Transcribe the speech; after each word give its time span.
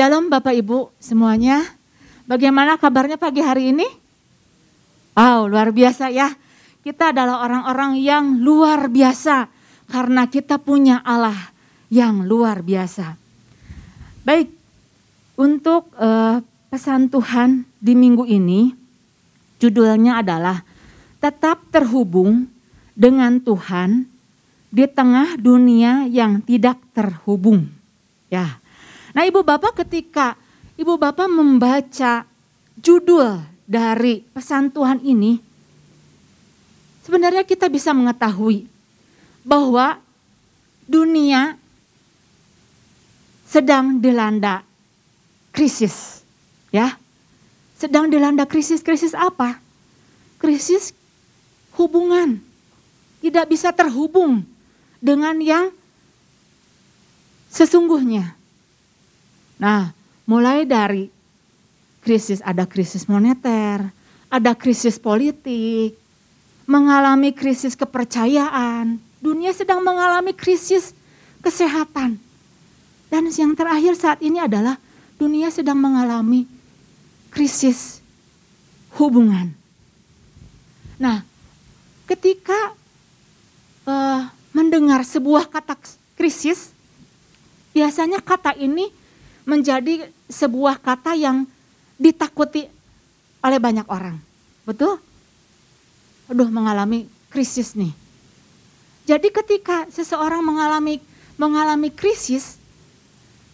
Shalom 0.00 0.32
Bapak 0.32 0.56
Ibu 0.56 0.96
semuanya. 0.96 1.60
Bagaimana 2.24 2.80
kabarnya 2.80 3.20
pagi 3.20 3.44
hari 3.44 3.68
ini? 3.68 3.84
Wow, 5.12 5.44
luar 5.44 5.76
biasa 5.76 6.08
ya. 6.08 6.32
Kita 6.80 7.12
adalah 7.12 7.44
orang-orang 7.44 8.00
yang 8.00 8.40
luar 8.40 8.88
biasa 8.88 9.52
karena 9.92 10.24
kita 10.24 10.56
punya 10.56 11.04
Allah 11.04 11.36
yang 11.92 12.24
luar 12.24 12.64
biasa. 12.64 13.12
Baik, 14.24 14.48
untuk 15.36 15.92
uh, 16.00 16.40
pesan 16.72 17.12
Tuhan 17.12 17.68
di 17.76 17.92
minggu 17.92 18.24
ini 18.24 18.72
judulnya 19.60 20.24
adalah 20.24 20.64
tetap 21.20 21.60
terhubung 21.68 22.48
dengan 22.96 23.36
Tuhan 23.36 24.08
di 24.72 24.88
tengah 24.88 25.36
dunia 25.36 26.08
yang 26.08 26.40
tidak 26.40 26.80
terhubung. 26.96 27.68
Ya. 28.32 28.59
Nah, 29.10 29.26
Ibu 29.26 29.42
Bapak 29.42 29.82
ketika 29.84 30.38
Ibu 30.78 30.96
Bapak 30.96 31.28
membaca 31.28 32.24
judul 32.78 33.42
dari 33.68 34.24
pesan 34.32 34.72
Tuhan 34.72 35.02
ini, 35.04 35.36
sebenarnya 37.04 37.44
kita 37.44 37.68
bisa 37.68 37.92
mengetahui 37.92 38.64
bahwa 39.44 39.98
dunia 40.88 41.58
sedang 43.50 43.98
dilanda 43.98 44.62
krisis. 45.50 46.22
Ya. 46.70 46.94
Sedang 47.74 48.06
dilanda 48.08 48.46
krisis. 48.46 48.80
Krisis 48.80 49.12
apa? 49.12 49.58
Krisis 50.38 50.94
hubungan. 51.74 52.38
Tidak 53.20 53.44
bisa 53.50 53.74
terhubung 53.74 54.46
dengan 55.02 55.36
yang 55.42 55.74
sesungguhnya. 57.52 58.39
Nah, 59.60 59.92
mulai 60.24 60.64
dari 60.64 61.12
krisis 62.00 62.40
ada 62.40 62.64
krisis 62.64 63.04
moneter, 63.04 63.92
ada 64.32 64.56
krisis 64.56 64.96
politik, 64.96 66.00
mengalami 66.64 67.36
krisis 67.36 67.76
kepercayaan, 67.76 68.96
dunia 69.20 69.52
sedang 69.52 69.84
mengalami 69.84 70.32
krisis 70.32 70.96
kesehatan. 71.44 72.16
Dan 73.12 73.28
yang 73.28 73.52
terakhir 73.52 73.98
saat 74.00 74.24
ini 74.24 74.40
adalah 74.40 74.80
dunia 75.20 75.52
sedang 75.52 75.76
mengalami 75.76 76.48
krisis 77.28 78.00
hubungan. 78.96 79.52
Nah, 80.96 81.20
ketika 82.08 82.72
uh, 83.84 84.30
mendengar 84.56 85.04
sebuah 85.04 85.50
kata 85.52 85.76
krisis, 86.16 86.72
biasanya 87.74 88.22
kata 88.22 88.54
ini 88.56 88.99
menjadi 89.48 90.08
sebuah 90.28 90.80
kata 90.80 91.16
yang 91.16 91.44
ditakuti 92.00 92.68
oleh 93.40 93.58
banyak 93.60 93.86
orang. 93.88 94.16
Betul? 94.64 95.00
Aduh 96.30 96.48
mengalami 96.48 97.08
krisis 97.32 97.74
nih. 97.74 97.92
Jadi 99.08 99.28
ketika 99.32 99.88
seseorang 99.90 100.44
mengalami 100.44 101.02
mengalami 101.40 101.88
krisis, 101.90 102.60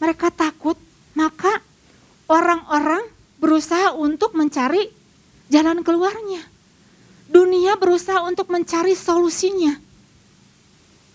mereka 0.02 0.28
takut, 0.28 0.76
maka 1.14 1.62
orang-orang 2.26 3.06
berusaha 3.38 3.94
untuk 3.94 4.34
mencari 4.34 4.90
jalan 5.48 5.80
keluarnya. 5.86 6.42
Dunia 7.26 7.74
berusaha 7.78 8.22
untuk 8.26 8.50
mencari 8.50 8.94
solusinya 8.94 9.86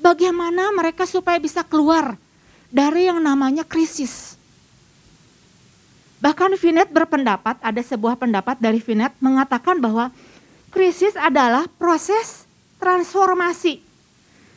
bagaimana 0.01 0.74
mereka 0.74 1.06
supaya 1.06 1.38
bisa 1.38 1.62
keluar 1.62 2.18
dari 2.74 3.07
yang 3.07 3.22
namanya 3.22 3.62
krisis. 3.62 4.35
Bahkan 6.21 6.53
Vinet 6.55 6.93
berpendapat, 6.93 7.57
ada 7.59 7.81
sebuah 7.81 8.13
pendapat 8.13 8.61
dari 8.61 8.77
Vinet 8.77 9.11
mengatakan 9.17 9.81
bahwa 9.81 10.13
krisis 10.69 11.17
adalah 11.17 11.65
proses 11.81 12.45
transformasi 12.77 13.81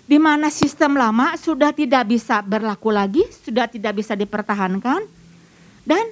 di 0.04 0.20
mana 0.20 0.52
sistem 0.52 1.00
lama 1.00 1.32
sudah 1.40 1.72
tidak 1.72 2.04
bisa 2.04 2.44
berlaku 2.44 2.92
lagi, 2.92 3.24
sudah 3.40 3.64
tidak 3.64 3.96
bisa 3.96 4.12
dipertahankan, 4.12 5.00
dan 5.88 6.04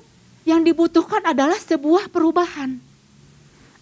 yang 0.48 0.64
dibutuhkan 0.64 1.20
adalah 1.28 1.60
sebuah 1.60 2.08
perubahan. 2.08 2.80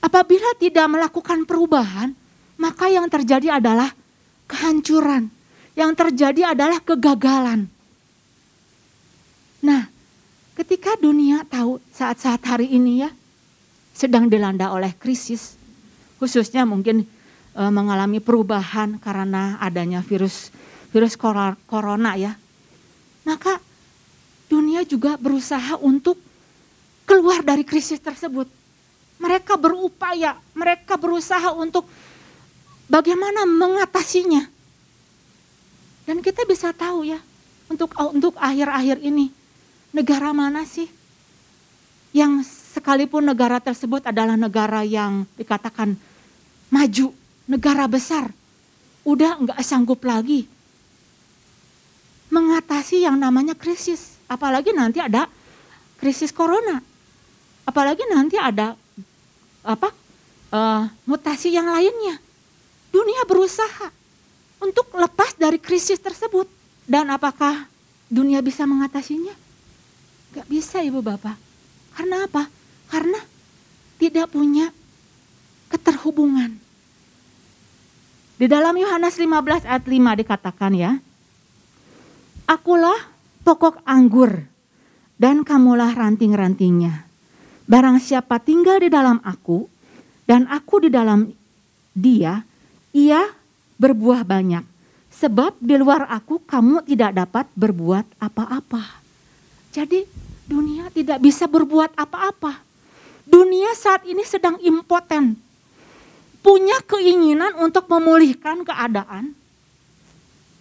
Apabila 0.02 0.50
tidak 0.58 0.90
melakukan 0.90 1.46
perubahan, 1.46 2.10
maka 2.58 2.90
yang 2.90 3.06
terjadi 3.06 3.62
adalah 3.62 3.94
kehancuran 4.50 5.30
yang 5.78 5.94
terjadi 5.94 6.52
adalah 6.52 6.82
kegagalan. 6.82 7.70
Nah, 9.64 9.86
ketika 10.60 10.92
dunia 11.00 11.40
tahu 11.48 11.80
saat-saat 11.88 12.44
hari 12.44 12.68
ini 12.68 13.08
ya 13.08 13.10
sedang 13.96 14.28
dilanda 14.28 14.68
oleh 14.68 14.92
krisis, 14.92 15.56
khususnya 16.20 16.68
mungkin 16.68 17.08
e, 17.56 17.62
mengalami 17.72 18.20
perubahan 18.20 19.00
karena 19.00 19.56
adanya 19.56 20.04
virus 20.04 20.52
virus 20.92 21.16
corona 21.64 22.12
ya. 22.20 22.36
Maka 23.24 23.56
dunia 24.52 24.84
juga 24.84 25.16
berusaha 25.16 25.80
untuk 25.80 26.20
keluar 27.08 27.40
dari 27.40 27.64
krisis 27.64 27.96
tersebut. 27.96 28.44
Mereka 29.16 29.56
berupaya, 29.56 30.36
mereka 30.52 31.00
berusaha 31.00 31.56
untuk 31.56 31.88
bagaimana 32.84 33.48
mengatasinya. 33.48 34.44
Dan 36.04 36.20
kita 36.20 36.44
bisa 36.44 36.72
tahu 36.76 37.04
ya, 37.08 37.20
untuk 37.68 37.92
untuk 38.12 38.34
akhir-akhir 38.40 39.04
ini, 39.04 39.39
negara 39.90 40.30
mana 40.30 40.62
sih 40.66 40.88
yang 42.10 42.42
sekalipun 42.42 43.22
negara 43.22 43.62
tersebut 43.62 44.02
adalah 44.06 44.34
negara 44.34 44.82
yang 44.82 45.26
dikatakan 45.38 45.94
maju, 46.70 47.14
negara 47.46 47.86
besar, 47.86 48.30
udah 49.06 49.38
nggak 49.42 49.60
sanggup 49.62 50.02
lagi 50.06 50.46
mengatasi 52.30 53.04
yang 53.04 53.18
namanya 53.18 53.58
krisis. 53.58 54.16
Apalagi 54.30 54.70
nanti 54.70 55.02
ada 55.02 55.26
krisis 55.98 56.30
corona. 56.30 56.78
Apalagi 57.66 58.06
nanti 58.08 58.38
ada 58.38 58.78
apa 59.60 59.90
uh, 60.54 60.86
mutasi 61.04 61.52
yang 61.52 61.66
lainnya. 61.68 62.16
Dunia 62.90 63.22
berusaha 63.26 63.90
untuk 64.62 64.94
lepas 64.94 65.34
dari 65.36 65.58
krisis 65.58 65.98
tersebut. 65.98 66.46
Dan 66.86 67.10
apakah 67.10 67.66
dunia 68.10 68.42
bisa 68.42 68.66
mengatasinya? 68.66 69.34
Gak 70.30 70.46
bisa 70.46 70.78
ibu 70.82 71.02
bapak. 71.02 71.34
Karena 71.94 72.26
apa? 72.26 72.46
Karena 72.86 73.18
tidak 73.98 74.30
punya 74.30 74.70
keterhubungan. 75.70 76.56
Di 78.40 78.48
dalam 78.48 78.72
Yohanes 78.72 79.20
15 79.20 79.68
ayat 79.68 79.84
5 79.84 80.20
dikatakan 80.24 80.72
ya, 80.72 80.96
Akulah 82.48 82.98
pokok 83.44 83.84
anggur 83.84 84.48
dan 85.20 85.44
kamulah 85.44 85.92
ranting-rantingnya. 85.92 87.04
Barang 87.68 88.02
siapa 88.02 88.42
tinggal 88.42 88.82
di 88.82 88.88
dalam 88.90 89.22
aku 89.22 89.68
dan 90.24 90.48
aku 90.50 90.88
di 90.88 90.90
dalam 90.90 91.30
dia, 91.92 92.42
ia 92.90 93.28
berbuah 93.78 94.24
banyak. 94.24 94.64
Sebab 95.10 95.60
di 95.60 95.76
luar 95.76 96.08
aku 96.08 96.40
kamu 96.42 96.86
tidak 96.88 97.12
dapat 97.20 97.46
berbuat 97.54 98.08
apa-apa. 98.18 98.99
Jadi 99.70 100.02
dunia 100.50 100.90
tidak 100.90 101.22
bisa 101.22 101.46
berbuat 101.46 101.94
apa-apa. 101.94 102.58
Dunia 103.22 103.70
saat 103.78 104.02
ini 104.02 104.26
sedang 104.26 104.58
impoten. 104.58 105.38
Punya 106.42 106.82
keinginan 106.82 107.54
untuk 107.62 107.86
memulihkan 107.86 108.66
keadaan. 108.66 109.30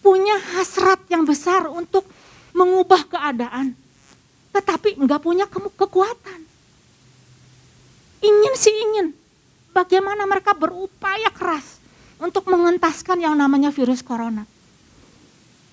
Punya 0.06 0.38
hasrat 0.53 1.01
yang 1.09 1.25
besar 1.25 1.65
untuk 1.65 2.06
mengubah 2.53 3.09
keadaan. 3.09 3.73
Tetapi 4.53 5.01
enggak 5.01 5.21
punya 5.25 5.50
kekuatan. 5.50 6.45
Ingin 8.21 8.53
sih 8.53 8.75
ingin. 8.75 9.07
Bagaimana 9.73 10.27
mereka 10.27 10.53
berupaya 10.53 11.31
keras 11.33 11.79
untuk 12.19 12.45
mengentaskan 12.51 13.23
yang 13.23 13.33
namanya 13.33 13.71
virus 13.71 14.03
corona. 14.03 14.44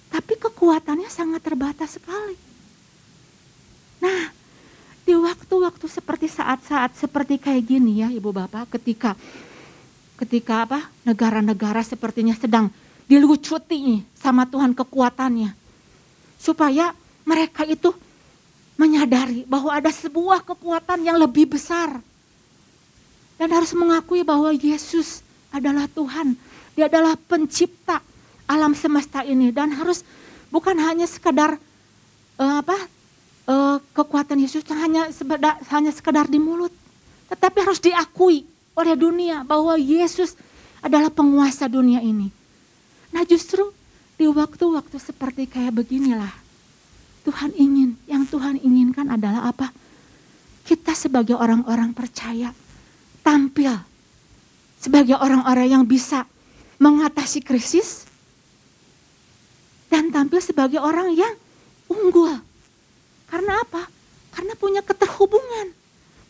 Tapi 0.09 0.39
kekuatannya 0.39 1.11
sangat 1.11 1.43
terbatas 1.43 1.99
sekali. 1.99 2.46
Nah, 4.03 4.33
di 5.07 5.15
waktu-waktu 5.15 5.87
seperti 5.87 6.27
saat-saat 6.27 6.99
seperti 6.99 7.39
kayak 7.39 7.63
gini 7.63 8.03
ya 8.03 8.09
Ibu 8.11 8.35
Bapak 8.35 8.75
ketika 8.75 9.15
ketika 10.17 10.67
apa 10.67 10.81
negara-negara 11.07 11.85
sepertinya 11.85 12.35
sedang 12.35 12.73
dilucuti 13.07 14.03
sama 14.19 14.45
Tuhan 14.51 14.75
kekuatannya. 14.75 15.55
Supaya 16.37 16.93
mereka 17.23 17.63
itu 17.65 17.95
menyadari 18.77 19.47
bahwa 19.49 19.73
ada 19.73 19.89
sebuah 19.89 20.45
kekuatan 20.45 21.07
yang 21.07 21.17
lebih 21.17 21.49
besar. 21.49 22.03
Dan 23.37 23.49
harus 23.53 23.73
mengakui 23.77 24.25
bahwa 24.25 24.53
Yesus 24.53 25.21
adalah 25.53 25.89
Tuhan. 25.93 26.37
Dia 26.77 26.89
adalah 26.89 27.17
pencipta 27.17 28.01
alam 28.49 28.73
semesta 28.77 29.25
ini. 29.25 29.53
Dan 29.53 29.73
harus 29.77 30.05
bukan 30.49 30.77
hanya 30.77 31.05
sekedar 31.09 31.57
uh, 32.41 32.55
apa 32.61 32.77
uh, 33.47 33.79
kekuatan 33.97 34.43
Yesus 34.43 34.63
hanya 34.71 35.11
sebeda, 35.11 35.59
hanya 35.73 35.91
sekedar 35.95 36.27
di 36.29 36.39
mulut, 36.39 36.75
tetapi 37.33 37.59
harus 37.63 37.81
diakui 37.81 38.47
oleh 38.77 38.95
dunia 38.95 39.43
bahwa 39.47 39.75
Yesus 39.81 40.37
adalah 40.85 41.09
penguasa 41.09 41.67
dunia 41.67 42.05
ini. 42.05 42.29
Nah 43.11 43.25
justru 43.25 43.73
di 44.21 44.29
waktu-waktu 44.29 44.97
seperti 45.01 45.49
kayak 45.49 45.73
beginilah 45.73 46.33
Tuhan 47.27 47.51
ingin, 47.59 47.99
yang 48.07 48.23
Tuhan 48.23 48.61
inginkan 48.63 49.11
adalah 49.11 49.51
apa? 49.51 49.75
Kita 50.63 50.95
sebagai 50.95 51.35
orang-orang 51.35 51.91
percaya 51.91 52.55
tampil 53.27 53.75
sebagai 54.79 55.19
orang-orang 55.19 55.67
yang 55.67 55.83
bisa 55.83 56.23
mengatasi 56.79 57.43
krisis 57.43 58.07
dan 59.91 60.15
tampil 60.15 60.39
sebagai 60.39 60.79
orang 60.79 61.11
yang 61.11 61.35
unggul. 61.91 62.39
Karena 63.27 63.63
apa? 63.63 63.87
Karena 64.33 64.55
punya 64.55 64.81
keterhubungan. 64.83 65.75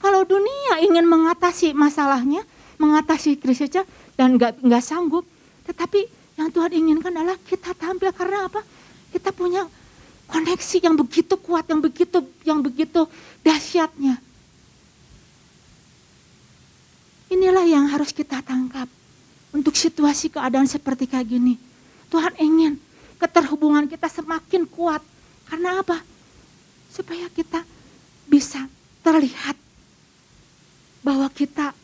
Kalau 0.00 0.22
dunia 0.24 0.80
ingin 0.84 1.04
mengatasi 1.08 1.72
masalahnya, 1.72 2.44
mengatasi 2.76 3.40
krisisnya 3.40 3.88
dan 4.14 4.36
nggak 4.36 4.60
nggak 4.60 4.84
sanggup, 4.84 5.24
tetapi 5.64 6.06
yang 6.36 6.52
Tuhan 6.52 6.72
inginkan 6.76 7.12
adalah 7.16 7.40
kita 7.48 7.72
tampil 7.72 8.12
karena 8.12 8.48
apa? 8.48 8.60
Kita 9.12 9.32
punya 9.32 9.64
koneksi 10.28 10.76
yang 10.84 10.94
begitu 11.00 11.34
kuat, 11.40 11.64
yang 11.72 11.80
begitu 11.80 12.18
yang 12.44 12.60
begitu 12.60 13.08
dahsyatnya. 13.40 14.20
Inilah 17.26 17.66
yang 17.66 17.90
harus 17.90 18.14
kita 18.14 18.38
tangkap 18.44 18.86
untuk 19.50 19.74
situasi 19.74 20.30
keadaan 20.30 20.68
seperti 20.68 21.10
kayak 21.10 21.26
gini. 21.26 21.58
Tuhan 22.12 22.36
ingin 22.38 22.78
keterhubungan 23.18 23.88
kita 23.90 24.06
semakin 24.06 24.68
kuat. 24.68 25.02
Karena 25.48 25.82
apa? 25.82 26.02
Supaya 26.96 27.28
kita 27.28 27.60
bisa 28.24 28.64
terlihat 29.04 29.54
bahwa 31.04 31.28
kita 31.28 31.76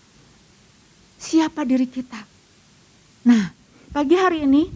siapa 1.21 1.63
diri 1.69 1.85
kita. 1.85 2.25
Nah, 3.29 3.53
pagi 3.93 4.17
hari 4.17 4.49
ini 4.49 4.73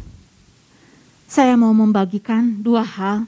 saya 1.27 1.59
mau 1.59 1.75
membagikan 1.75 2.63
dua 2.63 2.85
hal 2.87 3.27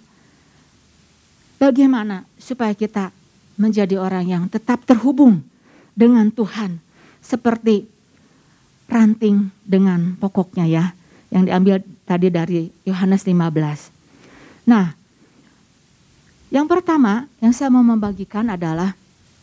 bagaimana 1.59 2.23
supaya 2.39 2.71
kita 2.77 3.11
menjadi 3.59 3.99
orang 3.99 4.31
yang 4.31 4.45
tetap 4.47 4.87
terhubung 4.87 5.43
dengan 5.99 6.31
Tuhan 6.31 6.79
seperti 7.19 7.91
ranting 8.87 9.51
dengan 9.67 10.15
pokoknya 10.23 10.65
ya 10.71 10.85
yang 11.35 11.45
diambil 11.45 11.83
tadi 12.07 12.31
dari 12.31 12.71
Yohanes 12.87 13.27
15. 13.27 14.71
Nah, 14.71 14.95
yang 16.49 16.65
pertama 16.65 17.29
yang 17.41 17.53
saya 17.53 17.69
mau 17.69 17.85
membagikan 17.85 18.49
adalah 18.49 18.97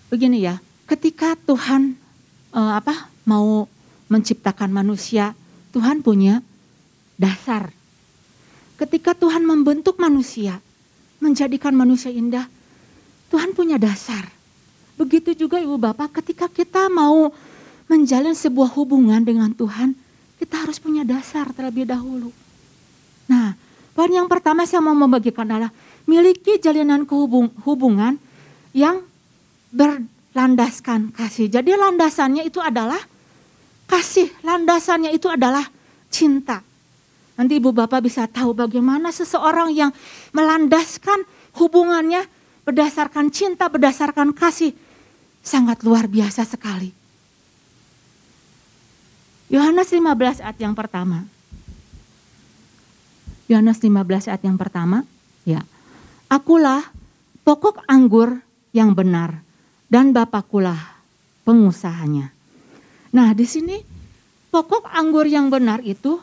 begini 0.10 0.46
ya, 0.46 0.58
ketika 0.90 1.38
Tuhan 1.38 1.98
uh, 2.54 2.74
apa 2.78 3.10
mau 3.26 3.70
menciptakan 4.10 4.70
manusia, 4.70 5.34
Tuhan 5.74 6.02
punya 6.02 6.42
dasar. 7.18 7.74
Ketika 8.76 9.16
Tuhan 9.16 9.48
membentuk 9.48 9.98
manusia, 9.98 10.60
menjadikan 11.24 11.72
manusia 11.72 12.12
indah, 12.12 12.46
Tuhan 13.32 13.56
punya 13.56 13.80
dasar. 13.80 14.28
Begitu 14.96 15.36
juga 15.36 15.60
Ibu 15.60 15.80
Bapak 15.80 16.22
ketika 16.22 16.48
kita 16.48 16.88
mau 16.92 17.32
menjalin 17.86 18.36
sebuah 18.36 18.72
hubungan 18.76 19.22
dengan 19.24 19.52
Tuhan, 19.52 19.96
kita 20.40 20.68
harus 20.68 20.80
punya 20.80 21.08
dasar 21.08 21.52
terlebih 21.56 21.88
dahulu. 21.88 22.32
Nah, 23.26 23.56
poin 23.96 24.12
yang 24.12 24.28
pertama 24.28 24.68
saya 24.68 24.84
mau 24.84 24.96
membagikan 24.96 25.48
adalah 25.48 25.72
miliki 26.06 26.62
jalinan 26.62 27.06
hubungan 27.66 28.18
yang 28.72 29.02
berlandaskan 29.74 31.12
kasih. 31.12 31.50
Jadi 31.50 31.74
landasannya 31.76 32.46
itu 32.46 32.62
adalah 32.62 33.02
kasih, 33.90 34.30
landasannya 34.42 35.14
itu 35.14 35.30
adalah 35.30 35.66
cinta. 36.10 36.62
Nanti 37.36 37.60
ibu 37.60 37.76
bapak 37.76 38.00
bisa 38.00 38.32
tahu 38.32 38.56
bagaimana 38.56 39.12
seseorang 39.12 39.76
yang 39.76 39.92
melandaskan 40.32 41.28
hubungannya 41.60 42.24
berdasarkan 42.64 43.28
cinta, 43.30 43.68
berdasarkan 43.68 44.32
kasih. 44.32 44.72
Sangat 45.46 45.84
luar 45.86 46.10
biasa 46.10 46.48
sekali. 46.48 46.90
Yohanes 49.52 49.94
15 49.94 50.42
ayat 50.42 50.58
yang 50.58 50.74
pertama. 50.74 51.28
Yohanes 53.46 53.78
15 53.78 54.26
ayat 54.26 54.42
yang 54.42 54.58
pertama, 54.58 55.06
ya. 55.46 55.62
Akulah 56.26 56.82
pokok 57.46 57.86
anggur 57.86 58.42
yang 58.74 58.98
benar 58.98 59.46
dan 59.88 60.10
Bapakulah 60.12 60.98
pengusahanya. 61.46 62.34
Nah, 63.14 63.32
di 63.32 63.46
sini 63.46 63.78
pokok 64.50 64.90
anggur 64.90 65.30
yang 65.30 65.54
benar 65.54 65.80
itu 65.86 66.18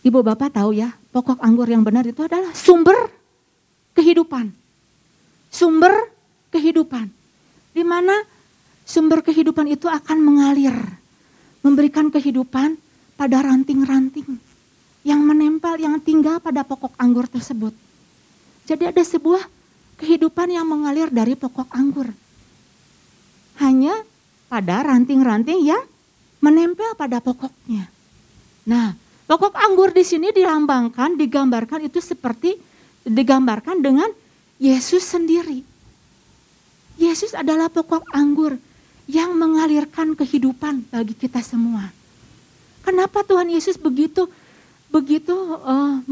Ibu 0.00 0.24
Bapak 0.24 0.56
tahu 0.56 0.72
ya, 0.80 0.96
pokok 1.12 1.44
anggur 1.44 1.68
yang 1.68 1.84
benar 1.84 2.08
itu 2.08 2.24
adalah 2.24 2.56
sumber 2.56 2.96
kehidupan. 3.92 4.48
Sumber 5.52 5.92
kehidupan. 6.48 7.12
Di 7.76 7.84
mana 7.84 8.16
sumber 8.88 9.20
kehidupan 9.20 9.68
itu 9.68 9.86
akan 9.86 10.18
mengalir 10.24 10.72
memberikan 11.60 12.08
kehidupan 12.08 12.80
pada 13.20 13.44
ranting-ranting 13.44 14.40
yang 15.04 15.20
menempel, 15.20 15.76
yang 15.76 16.00
tinggal 16.00 16.40
pada 16.40 16.64
pokok 16.64 16.96
anggur 16.96 17.28
tersebut. 17.28 17.76
Jadi 18.64 18.84
ada 18.90 19.02
sebuah 19.02 19.46
kehidupan 20.00 20.48
yang 20.48 20.64
mengalir 20.64 21.12
dari 21.12 21.36
pokok 21.36 21.68
anggur. 21.72 22.08
Hanya 23.60 23.92
pada 24.48 24.82
ranting-ranting 24.82 25.60
yang 25.62 25.84
menempel 26.40 26.96
pada 26.96 27.20
pokoknya. 27.20 27.86
Nah, 28.64 28.96
pokok 29.28 29.52
anggur 29.54 29.92
di 29.92 30.02
sini 30.02 30.32
dilambangkan, 30.32 31.20
digambarkan 31.20 31.84
itu 31.84 32.00
seperti 32.00 32.56
digambarkan 33.04 33.84
dengan 33.84 34.08
Yesus 34.56 35.04
sendiri. 35.04 35.64
Yesus 37.00 37.32
adalah 37.32 37.72
pokok 37.72 38.04
anggur 38.12 38.60
yang 39.08 39.32
mengalirkan 39.36 40.12
kehidupan 40.12 40.88
bagi 40.92 41.16
kita 41.16 41.40
semua. 41.40 41.88
Kenapa 42.84 43.24
Tuhan 43.24 43.48
Yesus 43.48 43.76
begitu 43.76 44.28
begitu 44.90 45.32
uh, 45.62 46.02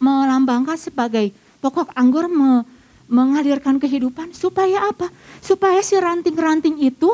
melambangkan 0.00 0.74
sebagai 0.76 1.30
pokok 1.64 1.96
anggur 1.96 2.28
me, 2.28 2.68
mengalirkan 3.08 3.80
kehidupan 3.80 4.36
supaya 4.36 4.92
apa? 4.92 5.08
Supaya 5.40 5.80
si 5.80 5.96
ranting-ranting 5.96 6.76
itu 6.84 7.08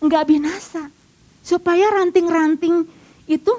enggak 0.00 0.24
binasa. 0.32 0.88
Supaya 1.44 1.92
ranting-ranting 1.92 2.88
itu 3.28 3.52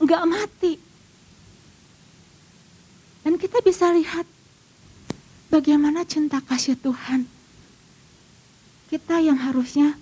enggak 0.00 0.24
mati. 0.24 0.80
Dan 3.20 3.36
kita 3.36 3.60
bisa 3.60 3.92
lihat 3.92 4.24
bagaimana 5.52 6.08
cinta 6.08 6.40
kasih 6.40 6.80
Tuhan 6.80 7.36
kita 8.86 9.18
yang 9.18 9.36
harusnya 9.36 9.98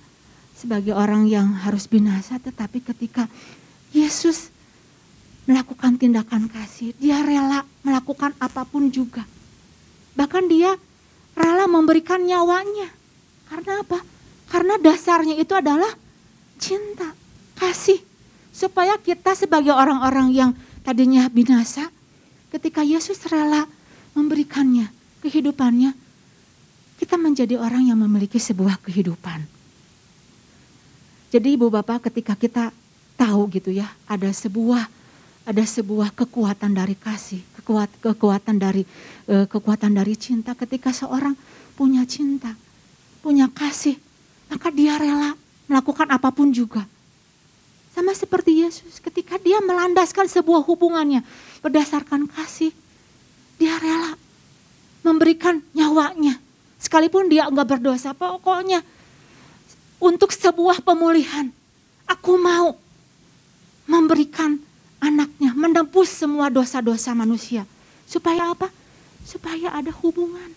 sebagai 0.55 0.95
orang 0.95 1.27
yang 1.27 1.57
harus 1.67 1.89
binasa, 1.89 2.39
tetapi 2.39 2.85
ketika 2.85 3.27
Yesus 3.91 4.53
melakukan 5.45 6.01
tindakan 6.01 6.49
kasih, 6.49 6.97
dia 6.97 7.21
rela 7.21 7.65
melakukan 7.85 8.33
apa 8.41 8.65
pun 8.65 8.89
juga. 8.89 9.29
Bahkan 10.17 10.45
dia 10.49 10.77
rela 11.37 11.69
memberikan 11.69 12.23
nyawanya. 12.25 12.89
Karena 13.51 13.85
apa? 13.85 14.01
Karena 14.49 14.81
dasarnya 14.81 15.37
itu 15.37 15.53
adalah 15.53 15.93
cinta, 16.57 17.13
kasih. 17.61 18.01
Supaya 18.55 18.97
kita 18.97 19.35
sebagai 19.35 19.75
orang-orang 19.75 20.31
yang 20.31 20.51
tadinya 20.87 21.27
binasa, 21.29 21.91
ketika 22.55 22.87
Yesus 22.87 23.19
rela 23.27 23.67
memberikannya, 24.15 24.89
kehidupannya, 25.21 25.93
kita 26.97 27.19
menjadi 27.19 27.59
orang 27.59 27.91
yang 27.91 27.99
memiliki 27.99 28.39
sebuah 28.39 28.79
kehidupan. 28.81 29.45
Jadi 31.35 31.59
ibu 31.59 31.67
bapak 31.67 32.09
ketika 32.09 32.39
kita 32.39 32.71
tahu 33.19 33.51
gitu 33.51 33.75
ya 33.75 33.91
ada 34.07 34.31
sebuah 34.31 34.87
ada 35.45 35.65
sebuah 35.65 36.17
kekuatan 36.17 36.73
dari 36.73 36.97
kasih, 36.97 37.45
kekuat, 37.61 37.93
kekuatan 38.01 38.57
dari 38.57 38.83
uh, 39.29 39.45
kekuatan 39.45 39.93
dari 39.93 40.17
cinta 40.17 40.57
ketika 40.57 40.91
seorang 40.91 41.37
punya 41.77 42.05
cinta, 42.09 42.57
punya 43.21 43.49
kasih, 43.53 44.01
maka 44.49 44.73
dia 44.73 44.97
rela 44.97 45.37
melakukan 45.69 46.09
apa 46.09 46.33
pun 46.33 46.49
juga. 46.53 46.89
Sama 47.93 48.11
seperti 48.17 48.65
Yesus 48.65 48.99
ketika 48.99 49.39
dia 49.39 49.63
melandaskan 49.63 50.27
sebuah 50.27 50.65
hubungannya 50.67 51.23
berdasarkan 51.61 52.27
kasih, 52.27 52.73
dia 53.61 53.77
rela 53.79 54.17
memberikan 55.05 55.61
nyawanya 55.77 56.41
Sekalipun 56.85 57.33
dia 57.33 57.49
enggak 57.49 57.81
berdosa, 57.81 58.13
pokoknya 58.13 58.85
untuk 59.97 60.29
sebuah 60.37 60.85
pemulihan, 60.85 61.49
aku 62.05 62.37
mau 62.37 62.77
memberikan 63.89 64.61
anaknya, 65.04 65.52
menembus 65.52 66.08
semua 66.08 66.49
dosa-dosa 66.49 67.12
manusia. 67.12 67.68
Supaya 68.08 68.49
apa? 68.49 68.73
Supaya 69.28 69.73
ada 69.76 69.92
hubungan. 70.00 70.52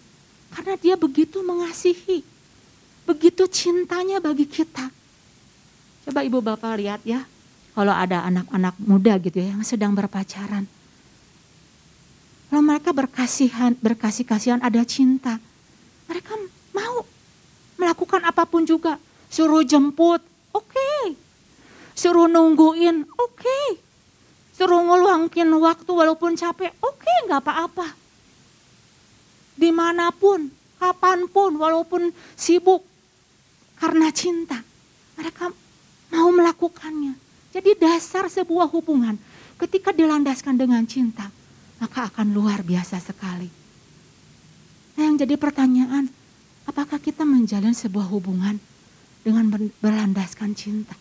Karena 0.56 0.80
dia 0.80 0.96
begitu 0.96 1.44
mengasihi, 1.44 2.24
begitu 3.04 3.44
cintanya 3.52 4.24
bagi 4.24 4.48
kita. 4.48 4.88
Coba 6.08 6.24
ibu 6.24 6.40
bapak 6.40 6.80
lihat 6.80 7.02
ya, 7.04 7.28
kalau 7.76 7.92
ada 7.92 8.24
anak-anak 8.24 8.76
muda 8.80 9.20
gitu 9.20 9.44
ya 9.44 9.52
yang 9.52 9.64
sedang 9.68 9.92
berpacaran. 9.92 10.64
Kalau 12.48 12.64
mereka 12.64 12.96
berkasihan, 12.96 13.76
berkasih 13.76 14.24
kasihan 14.24 14.64
ada 14.64 14.80
cinta, 14.88 15.36
mereka 16.08 16.32
mau 16.72 17.04
melakukan 17.76 18.24
apa 18.24 18.48
pun 18.48 18.64
juga. 18.64 18.96
Suruh 19.28 19.68
jemput, 19.68 20.24
oke. 20.56 20.72
Okay. 20.72 21.20
Suruh 21.92 22.32
nungguin, 22.32 23.04
oke. 23.04 23.36
Okay. 23.36 23.87
Suruh 24.58 24.82
ngeluangkin 24.82 25.46
waktu 25.62 25.92
walaupun 25.94 26.34
capek, 26.34 26.74
oke 26.82 26.98
okay, 26.98 27.18
nggak 27.30 27.46
apa-apa. 27.46 27.94
Di 29.54 29.70
mana 29.70 30.10
pun, 30.10 30.50
kapan 30.82 31.30
pun, 31.30 31.62
walaupun 31.62 32.10
sibuk, 32.34 32.82
karena 33.78 34.10
cinta. 34.10 34.58
Mereka 35.14 35.54
mau 36.10 36.30
melakukannya. 36.34 37.14
Jadi 37.54 37.78
dasar 37.78 38.26
sebuah 38.34 38.66
hubungan 38.74 39.18
ketika 39.62 39.94
dilandaskan 39.94 40.58
dengan 40.58 40.82
cinta, 40.90 41.30
maka 41.78 42.10
akan 42.10 42.34
luar 42.34 42.66
biasa 42.66 42.98
sekali. 42.98 43.50
Nah 44.98 45.04
yang 45.06 45.22
jadi 45.22 45.38
pertanyaan, 45.38 46.10
apakah 46.66 46.98
kita 46.98 47.22
menjalin 47.22 47.78
sebuah 47.78 48.10
hubungan 48.10 48.58
dengan 49.22 49.54
berlandaskan 49.82 50.58
cinta? 50.58 50.98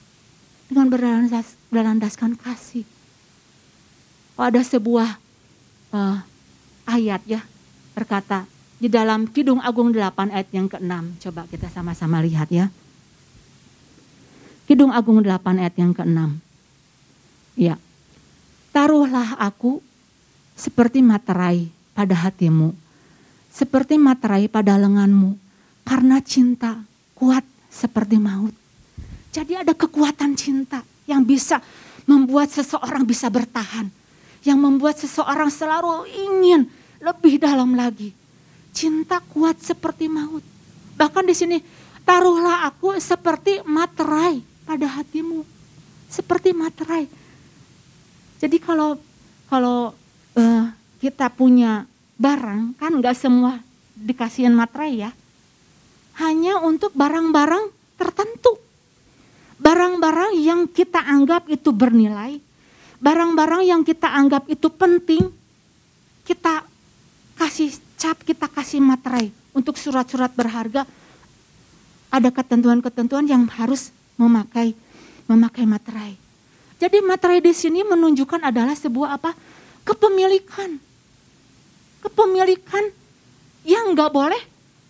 Dengan 0.69 0.93
berlandas, 0.93 1.57
berlandaskan 1.73 2.37
kasih. 2.37 2.85
Ada 4.37 4.61
sebuah 4.61 5.17
uh, 5.97 6.21
ayat 6.85 7.25
ya 7.25 7.41
berkata 7.97 8.45
di 8.77 8.93
dalam 8.93 9.25
Kidung 9.25 9.65
Agung 9.65 9.89
8 9.89 10.29
ayat 10.29 10.49
yang 10.53 10.69
ke-6. 10.69 11.25
Coba 11.25 11.49
kita 11.49 11.73
sama-sama 11.73 12.21
lihat 12.21 12.53
ya. 12.53 12.69
Kidung 14.69 14.93
Agung 14.93 15.25
8 15.25 15.33
ayat 15.57 15.75
yang 15.81 15.97
ke-6. 15.97 16.21
Ya. 17.57 17.81
Taruhlah 18.77 19.41
aku 19.41 19.81
seperti 20.53 21.01
materai 21.01 21.73
pada 21.97 22.13
hatimu, 22.13 22.77
seperti 23.49 23.97
materai 23.97 24.53
pada 24.53 24.77
lenganmu, 24.77 25.33
karena 25.81 26.21
cinta 26.21 26.85
kuat 27.17 27.41
seperti 27.73 28.21
maut. 28.21 28.53
Jadi 29.33 29.57
ada 29.57 29.73
kekuatan 29.73 30.37
cinta 30.37 30.85
yang 31.09 31.25
bisa 31.25 31.65
membuat 32.05 32.53
seseorang 32.53 33.09
bisa 33.09 33.33
bertahan, 33.33 33.89
yang 34.47 34.63
membuat 34.63 35.03
seseorang 35.03 35.51
selalu 35.51 36.07
ingin 36.07 36.71
lebih 37.03 37.43
dalam 37.43 37.75
lagi. 37.75 38.15
Cinta 38.71 39.19
kuat 39.19 39.59
seperti 39.59 40.07
maut. 40.07 40.47
Bahkan 40.95 41.25
di 41.27 41.35
sini, 41.35 41.59
taruhlah 42.07 42.71
aku 42.71 42.95
seperti 43.03 43.67
materai 43.67 44.39
pada 44.63 44.87
hatimu 44.87 45.57
seperti 46.07 46.55
materai. 46.55 47.05
Jadi 48.39 48.57
kalau 48.63 48.99
kalau 49.51 49.93
uh, 50.37 50.65
kita 51.03 51.31
punya 51.33 51.87
barang 52.17 52.79
kan 52.79 52.93
nggak 52.97 53.17
semua 53.17 53.61
dikasihin 53.97 54.55
materai 54.55 55.07
ya. 55.07 55.11
Hanya 56.17 56.65
untuk 56.65 56.97
barang-barang 56.97 57.69
tertentu. 58.01 58.57
Barang-barang 59.61 60.37
yang 60.41 60.65
kita 60.69 61.01
anggap 61.05 61.49
itu 61.53 61.73
bernilai, 61.73 62.41
barang-barang 63.01 63.63
yang 63.67 63.83
kita 63.85 64.09
anggap 64.09 64.49
itu 64.49 64.69
penting, 64.73 65.29
kita 66.25 66.65
kasih 67.37 67.73
cap, 67.97 68.17
kita 68.25 68.49
kasih 68.49 68.81
materai 68.81 69.33
untuk 69.53 69.77
surat-surat 69.77 70.33
berharga. 70.33 70.85
Ada 72.13 72.33
ketentuan-ketentuan 72.33 73.29
yang 73.29 73.45
harus 73.51 73.93
memakai 74.17 74.73
memakai 75.27 75.67
materai. 75.67 76.15
Jadi 76.77 77.03
materai 77.03 77.41
di 77.43 77.53
sini 77.57 77.83
menunjukkan 77.83 78.47
adalah 78.47 78.77
sebuah 78.77 79.19
apa? 79.19 79.33
Kepemilikan. 79.83 80.79
Kepemilikan 82.05 82.85
yang 83.67 83.97
nggak 83.97 84.13
boleh 84.13 84.39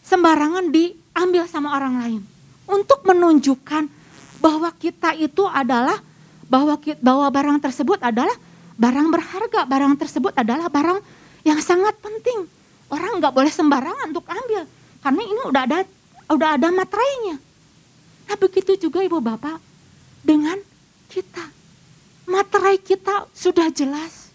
sembarangan 0.05 0.69
diambil 0.69 1.49
sama 1.49 1.73
orang 1.79 1.95
lain. 2.03 2.23
Untuk 2.67 3.07
menunjukkan 3.07 3.89
bahwa 4.43 4.69
kita 4.77 5.15
itu 5.17 5.47
adalah 5.47 6.03
bahwa 6.47 6.79
bahwa 7.03 7.27
barang 7.31 7.59
tersebut 7.63 7.99
adalah 8.03 8.35
barang 8.77 9.09
berharga, 9.11 9.61
barang 9.67 9.95
tersebut 9.99 10.33
adalah 10.37 10.71
barang 10.71 10.99
yang 11.43 11.59
sangat 11.63 11.95
penting. 11.99 12.47
Orang 12.87 13.19
nggak 13.19 13.35
boleh 13.35 13.51
sembarangan 13.51 14.15
untuk 14.15 14.27
ambil 14.31 14.63
karena 15.03 15.23
ini 15.23 15.43
udah 15.47 15.63
ada 15.67 15.79
udah 16.31 16.49
ada 16.59 16.69
materainya. 16.71 17.37
Nah 18.27 18.37
begitu 18.39 18.75
juga 18.79 19.03
ibu 19.03 19.19
bapak 19.23 19.59
dengan 20.23 20.59
kita. 21.11 21.43
Materai 22.27 22.79
kita 22.83 23.31
sudah 23.31 23.71
jelas. 23.71 24.35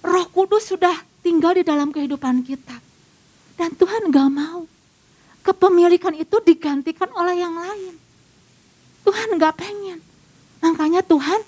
Roh 0.00 0.24
kudus 0.32 0.72
sudah 0.72 0.96
tinggal 1.20 1.52
di 1.52 1.64
dalam 1.64 1.92
kehidupan 1.92 2.40
kita. 2.40 2.80
Dan 3.60 3.76
Tuhan 3.76 4.08
gak 4.08 4.30
mau 4.32 4.64
kepemilikan 5.44 6.16
itu 6.16 6.40
digantikan 6.40 7.12
oleh 7.12 7.36
yang 7.36 7.52
lain. 7.52 8.00
Tuhan 9.04 9.36
gak 9.36 9.60
pengen. 9.60 10.00
Makanya 10.60 11.00
Tuhan 11.04 11.40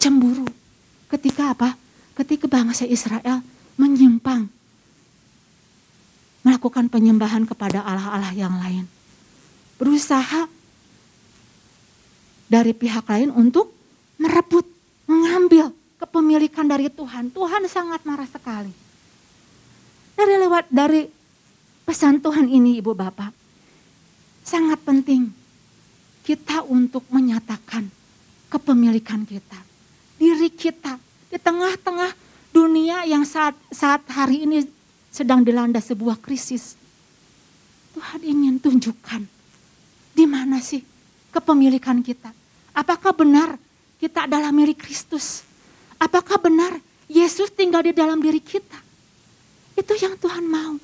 cemburu. 0.00 0.48
Ketika 1.08 1.52
apa? 1.52 1.76
Ketika 2.16 2.48
bangsa 2.48 2.88
Israel 2.88 3.44
menyimpang. 3.76 4.48
Melakukan 6.42 6.90
penyembahan 6.90 7.46
kepada 7.46 7.86
Allah-Allah 7.86 8.34
yang 8.34 8.58
lain 8.58 8.90
berusaha 9.82 10.46
dari 12.46 12.70
pihak 12.70 13.02
lain 13.10 13.34
untuk 13.34 13.74
merebut, 14.14 14.62
mengambil 15.10 15.74
kepemilikan 15.98 16.70
dari 16.70 16.86
Tuhan. 16.86 17.34
Tuhan 17.34 17.66
sangat 17.66 18.06
marah 18.06 18.30
sekali. 18.30 18.70
Dari 20.14 20.38
lewat 20.38 20.70
dari 20.70 21.10
pesan 21.82 22.22
Tuhan 22.22 22.46
ini 22.46 22.78
Ibu 22.78 22.94
Bapak, 22.94 23.34
sangat 24.46 24.78
penting 24.86 25.34
kita 26.22 26.62
untuk 26.66 27.02
menyatakan 27.10 27.90
kepemilikan 28.46 29.26
kita, 29.26 29.58
diri 30.16 30.48
kita 30.48 30.96
di 31.28 31.38
tengah-tengah 31.40 32.14
dunia 32.52 33.02
yang 33.08 33.26
saat 33.26 33.56
saat 33.72 34.04
hari 34.12 34.46
ini 34.46 34.68
sedang 35.10 35.42
dilanda 35.42 35.82
sebuah 35.82 36.20
krisis. 36.22 36.78
Tuhan 37.92 38.24
ingin 38.24 38.56
tunjukkan 38.56 39.22
di 40.16 40.24
mana 40.24 40.60
sih 40.60 40.80
kepemilikan 41.32 42.00
kita? 42.00 42.32
Apakah 42.72 43.12
benar 43.12 43.56
kita 44.00 44.24
adalah 44.24 44.52
milik 44.52 44.80
Kristus? 44.80 45.44
Apakah 46.00 46.40
benar 46.40 46.76
Yesus 47.08 47.52
tinggal 47.52 47.84
di 47.84 47.92
dalam 47.92 48.20
diri 48.20 48.40
kita? 48.40 48.80
Itu 49.76 49.92
yang 49.96 50.16
Tuhan 50.16 50.44
mau 50.44 50.76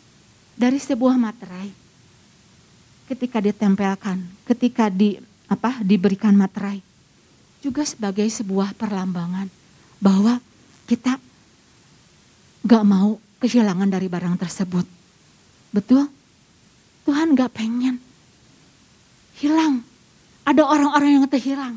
dari 0.56 0.80
sebuah 0.80 1.16
materai. 1.16 1.70
Ketika 3.08 3.40
ditempelkan, 3.40 4.20
ketika 4.44 4.92
di 4.92 5.16
apa 5.48 5.80
diberikan 5.80 6.36
materai 6.36 6.84
juga 7.58 7.82
sebagai 7.82 8.28
sebuah 8.30 8.76
perlambangan 8.78 9.50
bahwa 9.98 10.38
kita 10.86 11.18
gak 12.62 12.84
mau 12.86 13.18
kehilangan 13.42 13.90
dari 13.90 14.06
barang 14.06 14.36
tersebut. 14.38 14.86
Betul? 15.74 16.06
Tuhan 17.08 17.34
gak 17.34 17.56
pengen 17.56 17.98
hilang. 19.42 19.82
Ada 20.46 20.64
orang-orang 20.64 21.20
yang 21.22 21.26
terhilang. 21.28 21.76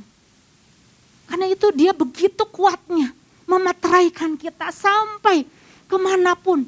Karena 1.27 1.47
itu 1.47 1.67
dia 1.75 1.91
begitu 1.95 2.43
kuatnya 2.47 3.11
memateraikan 3.47 4.35
kita 4.35 4.71
sampai 4.71 5.43
ke 5.87 5.97
mana 5.99 6.35
pun. 6.35 6.63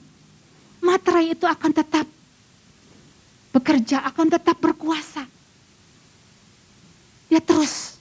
Materai 0.84 1.32
itu 1.32 1.48
akan 1.48 1.72
tetap 1.72 2.08
bekerja, 3.56 4.04
akan 4.04 4.28
tetap 4.36 4.60
berkuasa. 4.60 5.24
Dia 7.32 7.42
terus 7.44 7.98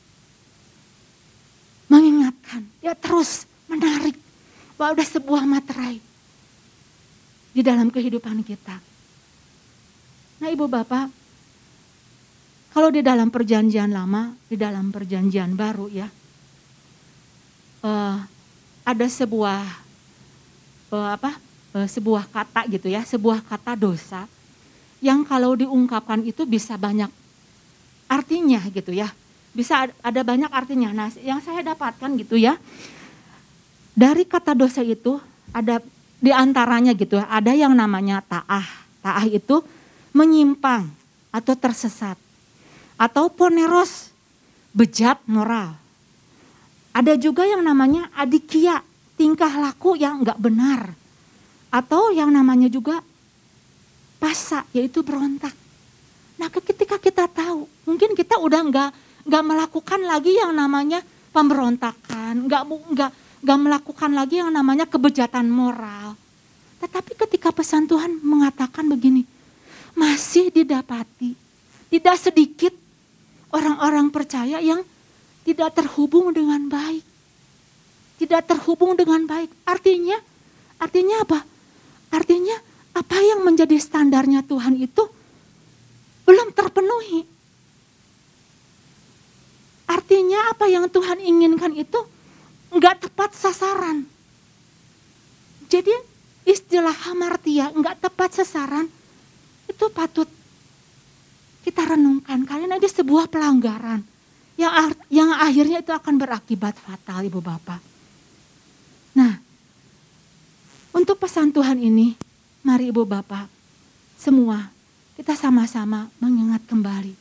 mengingatkan, 1.93 2.65
dia 2.81 2.97
terus 2.97 3.45
menarik 3.69 4.17
bahwa 4.81 4.97
ada 4.97 5.05
sebuah 5.05 5.45
materai 5.45 6.01
di 7.53 7.61
dalam 7.61 7.93
kehidupan 7.93 8.41
kita. 8.41 8.81
Nah 10.41 10.49
ibu 10.49 10.67
bapak, 10.67 11.13
kalau 12.73 12.89
di 12.89 13.05
dalam 13.05 13.29
perjanjian 13.29 13.93
lama, 13.93 14.33
di 14.49 14.57
dalam 14.57 14.89
perjanjian 14.89 15.53
baru 15.53 15.87
ya, 15.93 16.09
uh, 17.85 18.17
ada 18.83 19.07
sebuah 19.07 19.63
uh, 20.91 21.09
apa? 21.13 21.37
Uh, 21.73 21.89
sebuah 21.89 22.29
kata 22.29 22.69
gitu 22.69 22.89
ya, 22.89 23.05
sebuah 23.05 23.45
kata 23.45 23.77
dosa 23.77 24.29
yang 25.01 25.25
kalau 25.25 25.57
diungkapkan 25.57 26.21
itu 26.25 26.45
bisa 26.49 26.77
banyak 26.77 27.09
artinya 28.13 28.61
gitu 28.69 28.93
ya. 28.93 29.09
Bisa 29.57 29.89
ada 29.89 30.21
banyak 30.21 30.53
artinya. 30.53 30.93
Nah, 30.93 31.09
yang 31.25 31.41
saya 31.41 31.65
dapatkan 31.65 32.13
gitu 32.21 32.37
ya. 32.37 32.61
Dari 33.93 34.25
kata 34.29 34.53
dosa 34.53 34.85
itu 34.85 35.21
ada 35.53 35.81
di 36.21 36.33
antaranya 36.33 36.93
gitu 36.97 37.21
ya, 37.21 37.29
ada 37.29 37.53
yang 37.53 37.77
namanya 37.77 38.25
taah, 38.25 38.65
Taah 39.03 39.27
itu 39.27 39.61
menyimpang 40.15 40.87
atau 41.35 41.55
tersesat. 41.59 42.15
Atau 42.95 43.27
poneros, 43.35 44.15
bejat 44.71 45.19
moral. 45.27 45.75
Ada 46.95 47.19
juga 47.19 47.43
yang 47.43 47.67
namanya 47.67 48.07
adikia, 48.15 48.79
tingkah 49.19 49.51
laku 49.59 49.99
yang 49.99 50.23
nggak 50.23 50.39
benar. 50.39 50.95
Atau 51.75 52.15
yang 52.15 52.31
namanya 52.31 52.71
juga 52.71 53.03
pasa, 54.23 54.63
yaitu 54.71 55.03
berontak. 55.03 55.62
Nah 56.41 56.49
ketika 56.49 56.97
kita 56.97 57.29
tahu, 57.29 57.69
mungkin 57.85 58.17
kita 58.17 58.39
udah 58.39 58.61
nggak 58.69 58.91
nggak 59.27 59.45
melakukan 59.45 60.01
lagi 60.03 60.37
yang 60.37 60.53
namanya 60.53 61.05
pemberontakan, 61.31 62.49
nggak 62.49 62.63
nggak 62.69 63.11
nggak 63.43 63.59
melakukan 63.59 64.11
lagi 64.15 64.41
yang 64.41 64.51
namanya 64.53 64.87
kebejatan 64.89 65.51
moral. 65.51 66.15
Tetapi 66.83 67.15
ketika 67.15 67.55
pesan 67.55 67.87
Tuhan 67.87 68.19
mengatakan 68.23 68.89
begini, 68.91 69.23
masih 69.95 70.51
didapati 70.51 71.43
tidak 71.93 72.17
sedikit 72.17 72.73
orang-orang 73.53 74.09
percaya 74.09 74.57
yang 74.65 74.81
tidak 75.45 75.77
terhubung 75.77 76.33
dengan 76.33 76.65
baik. 76.65 77.05
Tidak 78.17 78.49
terhubung 78.49 78.97
dengan 78.97 79.29
baik. 79.29 79.53
Artinya, 79.69 80.17
artinya 80.81 81.21
apa? 81.21 81.45
Artinya 82.09 82.57
apa 82.97 83.21
yang 83.21 83.45
menjadi 83.45 83.77
standarnya 83.77 84.41
Tuhan 84.41 84.81
itu 84.81 85.05
belum 86.33 86.57
terpenuhi. 86.57 87.29
Artinya 89.85 90.49
apa 90.49 90.65
yang 90.73 90.89
Tuhan 90.89 91.21
inginkan 91.21 91.77
itu 91.77 92.01
enggak 92.73 93.05
tepat 93.05 93.37
sasaran. 93.37 94.09
Jadi 95.69 95.93
istilah 96.49 96.97
hamartia 97.07 97.69
nggak 97.71 98.09
tepat 98.09 98.41
sasaran 98.41 98.89
itu 99.71 99.85
patut 99.95 100.27
kita 101.63 101.87
renungkan 101.87 102.43
karena 102.43 102.75
ini 102.75 102.89
sebuah 102.91 103.31
pelanggaran 103.31 104.03
yang 104.59 104.73
yang 105.07 105.31
akhirnya 105.33 105.85
itu 105.85 105.95
akan 105.95 106.19
berakibat 106.19 106.75
fatal 106.81 107.23
ibu 107.23 107.39
bapak. 107.39 107.79
Nah, 109.15 109.39
untuk 110.97 111.21
pesan 111.21 111.53
Tuhan 111.55 111.79
ini, 111.79 112.17
mari 112.65 112.91
ibu 112.91 113.07
bapak 113.07 113.47
semua 114.19 114.82
kita 115.23 115.39
sama-sama 115.39 116.11
mengingat 116.19 116.67
kembali 116.67 117.15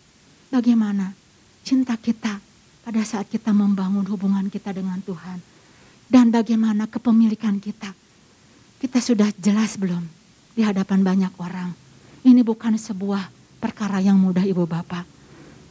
bagaimana 0.49 1.13
cinta 1.61 1.93
kita 1.93 2.41
pada 2.81 3.01
saat 3.05 3.29
kita 3.29 3.53
membangun 3.53 4.01
hubungan 4.09 4.49
kita 4.49 4.73
dengan 4.73 4.97
Tuhan 5.05 5.37
dan 6.09 6.33
bagaimana 6.33 6.89
kepemilikan 6.89 7.61
kita 7.61 7.93
kita 8.81 8.97
sudah 8.97 9.29
jelas 9.37 9.77
belum 9.77 10.01
di 10.57 10.65
hadapan 10.65 11.05
banyak 11.05 11.29
orang. 11.37 11.77
Ini 12.25 12.41
bukan 12.41 12.73
sebuah 12.73 13.29
perkara 13.61 14.01
yang 14.01 14.17
mudah 14.17 14.41
ibu 14.49 14.65
bapak. 14.65 15.05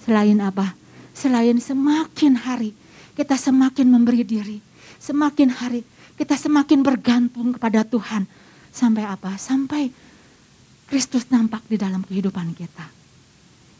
Selain 0.07 0.39
apa? 0.39 0.79
Selain 1.11 1.59
semakin 1.59 2.39
hari 2.39 2.71
kita 3.19 3.35
semakin 3.35 3.91
memberi 3.91 4.23
diri. 4.23 4.63
Semakin 5.03 5.51
hari 5.51 5.83
kita 6.15 6.39
semakin 6.39 6.79
bergantung 6.87 7.59
kepada 7.59 7.83
Tuhan. 7.83 8.23
Sampai 8.71 9.03
apa? 9.03 9.35
Sampai 9.35 9.91
Kristus 10.91 11.31
nampak 11.31 11.63
di 11.71 11.79
dalam 11.79 12.03
kehidupan 12.03 12.51
kita. 12.59 12.91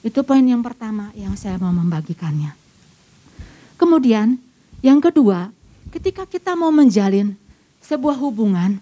Itu 0.07 0.23
poin 0.23 0.47
yang 0.47 0.63
pertama 0.63 1.11
yang 1.19 1.35
saya 1.35 1.59
mau 1.59 1.75
membagikannya. 1.75 2.55
Kemudian 3.75 4.39
yang 4.81 5.03
kedua, 5.03 5.51
ketika 5.91 6.25
kita 6.25 6.55
mau 6.55 6.71
menjalin 6.71 7.35
sebuah 7.83 8.15
hubungan, 8.23 8.79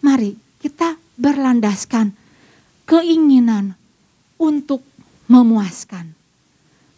Mari 0.00 0.32
kita 0.64 0.96
berlandaskan 1.20 2.16
keinginan 2.88 3.76
untuk 4.40 4.80
memuaskan. 5.28 6.16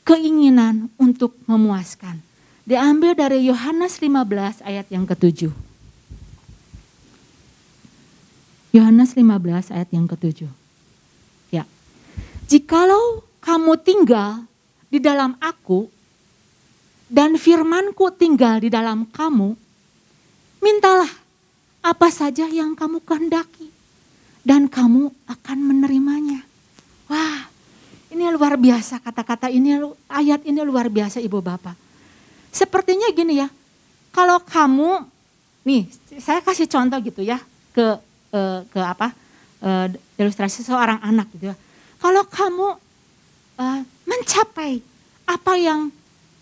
Keinginan 0.07 0.91
untuk 0.99 1.35
memuaskan. 1.51 2.23
Diambil 2.63 3.19
dari 3.19 3.47
Yohanes 3.51 3.99
15 3.99 4.63
ayat 4.63 4.87
yang 4.91 5.03
ketujuh. 5.03 5.51
Yohanes 8.71 9.19
15 9.19 9.75
ayat 9.75 9.91
yang 9.91 10.07
ketujuh. 10.07 10.62
Jikalau 12.53 13.25
kamu 13.41 13.81
tinggal 13.81 14.45
di 14.93 15.01
dalam 15.01 15.33
aku 15.41 15.89
dan 17.09 17.41
firmanku 17.41 18.13
tinggal 18.13 18.61
di 18.61 18.69
dalam 18.69 19.09
kamu, 19.09 19.57
mintalah 20.61 21.09
apa 21.81 22.13
saja 22.13 22.45
yang 22.53 22.77
kamu 22.77 23.01
kehendaki 23.09 23.73
dan 24.45 24.69
kamu 24.69 25.09
akan 25.33 25.59
menerimanya. 25.65 26.45
Wah, 27.09 27.49
ini 28.13 28.29
luar 28.29 28.61
biasa 28.61 29.01
kata-kata 29.01 29.49
ini 29.49 29.81
ayat 30.13 30.45
ini 30.45 30.61
luar 30.61 30.93
biasa 30.93 31.25
Ibu 31.25 31.41
Bapak. 31.41 31.73
Sepertinya 32.53 33.09
gini 33.17 33.41
ya. 33.41 33.49
Kalau 34.13 34.45
kamu 34.45 35.09
nih, 35.65 35.89
saya 36.21 36.45
kasih 36.45 36.69
contoh 36.69 37.01
gitu 37.01 37.25
ya 37.25 37.41
ke 37.73 37.97
eh, 38.37 38.61
ke 38.69 38.77
apa? 38.77 39.09
Eh, 39.65 39.97
ilustrasi 40.21 40.61
seorang 40.61 41.01
anak 41.01 41.33
gitu 41.33 41.49
ya. 41.49 41.57
Kalau 42.03 42.27
kamu 42.27 42.69
eh, 43.63 43.81
mencapai 44.11 44.83
apa 45.23 45.55
yang 45.55 45.95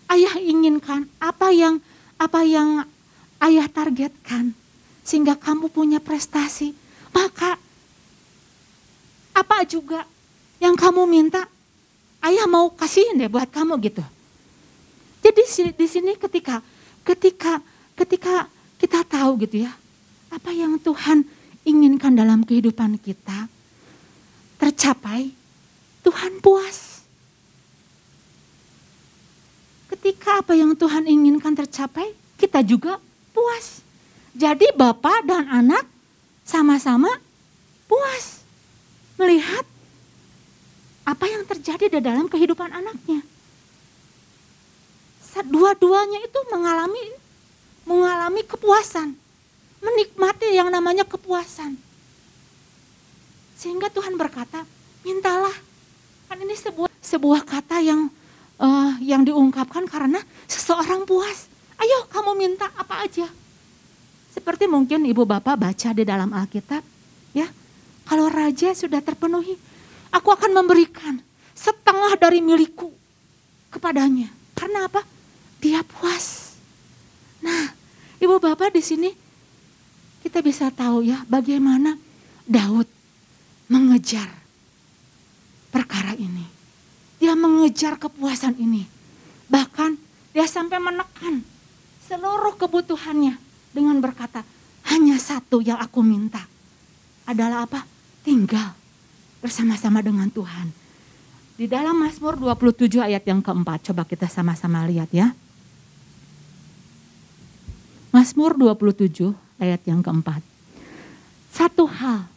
ayah 0.09 0.41
inginkan, 0.41 1.05
apa 1.21 1.53
yang 1.53 1.77
apa 2.17 2.41
yang 2.41 2.81
ayah 3.45 3.69
targetkan, 3.69 4.57
sehingga 5.05 5.37
kamu 5.37 5.69
punya 5.69 6.01
prestasi, 6.01 6.73
maka 7.13 7.61
apa 9.37 9.61
juga 9.69 10.01
yang 10.57 10.73
kamu 10.73 11.05
minta, 11.05 11.45
ayah 12.25 12.49
mau 12.49 12.73
kasihin 12.73 13.21
deh 13.21 13.29
buat 13.29 13.49
kamu 13.53 13.77
gitu. 13.85 14.03
Jadi 15.21 15.41
di 15.77 15.87
sini 15.87 16.17
ketika 16.17 16.65
ketika 17.05 17.61
ketika 17.93 18.49
kita 18.81 19.05
tahu 19.05 19.37
gitu 19.45 19.69
ya, 19.69 19.71
apa 20.33 20.49
yang 20.49 20.81
Tuhan 20.81 21.21
inginkan 21.61 22.17
dalam 22.17 22.41
kehidupan 22.41 22.97
kita 22.97 23.45
tercapai, 24.57 25.40
Tuhan 26.01 26.41
puas. 26.41 27.05
Ketika 29.91 30.41
apa 30.41 30.57
yang 30.57 30.73
Tuhan 30.73 31.05
inginkan 31.05 31.53
tercapai, 31.53 32.15
kita 32.39 32.65
juga 32.65 32.97
puas. 33.35 33.85
Jadi 34.31 34.71
bapak 34.73 35.27
dan 35.27 35.45
anak 35.51 35.85
sama-sama 36.47 37.11
puas 37.85 38.41
melihat 39.19 39.67
apa 41.05 41.25
yang 41.27 41.43
terjadi 41.45 41.85
di 41.91 41.99
dalam 41.99 42.25
kehidupan 42.31 42.71
anaknya. 42.71 43.21
Dua-duanya 45.41 46.21
itu 46.23 46.39
mengalami 46.53 47.01
mengalami 47.83 48.45
kepuasan, 48.45 49.17
menikmati 49.81 50.53
yang 50.53 50.69
namanya 50.71 51.03
kepuasan. 51.03 51.75
Sehingga 53.57 53.89
Tuhan 53.91 54.15
berkata, 54.15 54.63
mintalah. 55.03 55.53
Kan 56.31 56.39
ini 56.39 56.55
sebuah 56.55 56.87
sebuah 56.87 57.43
kata 57.43 57.83
yang 57.83 58.07
uh, 58.55 58.95
yang 59.03 59.27
diungkapkan 59.27 59.83
karena 59.83 60.23
seseorang 60.47 61.03
puas. 61.03 61.51
Ayo 61.75 62.07
kamu 62.07 62.39
minta 62.39 62.71
apa 62.71 63.03
aja. 63.03 63.27
Seperti 64.31 64.63
mungkin 64.63 65.03
ibu 65.03 65.27
bapak 65.27 65.59
baca 65.59 65.91
di 65.91 66.07
dalam 66.07 66.31
Alkitab, 66.31 66.79
ya. 67.35 67.51
Kalau 68.07 68.31
raja 68.31 68.71
sudah 68.71 69.03
terpenuhi, 69.03 69.59
aku 70.07 70.31
akan 70.31 70.55
memberikan 70.55 71.19
setengah 71.51 72.15
dari 72.15 72.39
milikku 72.39 72.87
kepadanya. 73.67 74.31
Karena 74.55 74.87
apa? 74.87 75.03
Dia 75.59 75.83
puas. 75.83 76.55
Nah, 77.43 77.75
ibu 78.23 78.39
bapak 78.39 78.71
di 78.71 78.79
sini 78.79 79.11
kita 80.23 80.39
bisa 80.39 80.71
tahu 80.71 81.03
ya 81.03 81.27
bagaimana 81.27 81.99
Daud 82.47 82.87
mengejar 83.67 84.40
perkara 85.71 86.13
ini. 86.19 86.43
Dia 87.17 87.33
mengejar 87.33 87.95
kepuasan 87.97 88.59
ini. 88.59 88.85
Bahkan 89.47 89.97
dia 90.35 90.45
sampai 90.45 90.77
menekan 90.77 91.41
seluruh 92.05 92.59
kebutuhannya 92.59 93.39
dengan 93.71 93.97
berkata, 94.03 94.43
hanya 94.91 95.15
satu 95.15 95.63
yang 95.63 95.79
aku 95.79 96.03
minta 96.03 96.43
adalah 97.23 97.63
apa? 97.63 97.87
Tinggal 98.21 98.75
bersama-sama 99.39 100.03
dengan 100.03 100.27
Tuhan. 100.29 100.69
Di 101.55 101.69
dalam 101.69 101.93
Mazmur 101.93 102.35
27 102.41 102.99
ayat 102.99 103.23
yang 103.27 103.39
keempat, 103.39 103.91
coba 103.91 104.03
kita 104.03 104.25
sama-sama 104.27 104.83
lihat 104.89 105.09
ya. 105.13 105.31
Mazmur 108.11 108.59
27 108.59 109.31
ayat 109.61 109.81
yang 109.87 110.03
keempat. 110.03 110.43
Satu 111.53 111.85
hal 111.87 112.27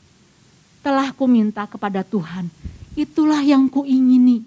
telah 0.84 1.10
ku 1.16 1.24
minta 1.24 1.64
kepada 1.64 2.04
Tuhan, 2.04 2.52
itulah 2.94 3.42
yang 3.42 3.66
ku 3.70 3.82
ingini. 3.86 4.42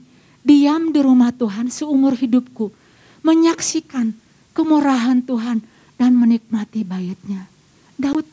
Diam 0.47 0.95
di 0.95 1.03
rumah 1.03 1.35
Tuhan 1.35 1.67
seumur 1.67 2.15
hidupku, 2.15 2.71
menyaksikan 3.19 4.15
kemurahan 4.55 5.19
Tuhan 5.19 5.59
dan 5.99 6.11
menikmati 6.15 6.87
baitnya. 6.87 7.51
Daud 7.99 8.23